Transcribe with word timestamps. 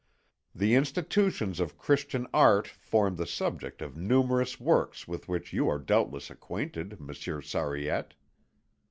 The 0.55 0.73
institutions 0.73 1.59
of 1.59 1.77
Christian 1.77 2.25
art 2.33 2.65
form 2.69 3.17
the 3.17 3.27
subject 3.27 3.83
of 3.83 3.95
numerous 3.95 4.59
works 4.59 5.07
with 5.07 5.27
which 5.29 5.53
you 5.53 5.69
are 5.69 5.77
doubtless 5.77 6.31
acquainted, 6.31 6.99
Monsieur 6.99 7.39
Sariette." 7.39 8.15